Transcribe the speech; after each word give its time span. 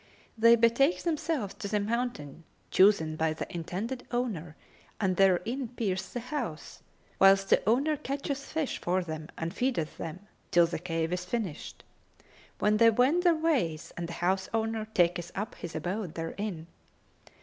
They 0.35 0.55
betake 0.55 1.03
themselves 1.03 1.53
to 1.59 1.67
the 1.67 1.79
mountain 1.79 2.43
chosen 2.71 3.15
by 3.17 3.33
the 3.35 3.45
intended 3.55 4.07
owner 4.09 4.55
and 4.99 5.15
therein 5.15 5.67
pierce 5.67 6.09
the 6.11 6.19
house, 6.21 6.81
whilst 7.19 7.49
the 7.51 7.61
owner 7.69 7.95
catcheth 7.95 8.43
fish 8.43 8.79
for 8.81 9.03
them 9.03 9.29
and 9.37 9.53
feedeth 9.53 9.99
them, 9.99 10.25
till 10.49 10.65
the 10.65 10.79
cave 10.79 11.13
is 11.13 11.23
finished, 11.25 11.83
when 12.57 12.77
they 12.77 12.89
wend 12.89 13.21
their 13.21 13.35
ways 13.35 13.93
and 13.95 14.07
the 14.09 14.13
house 14.25 14.49
owner 14.55 14.85
taketh 14.85 15.31
up 15.35 15.53
his 15.53 15.75
abode 15.75 16.15
therein. 16.15 16.65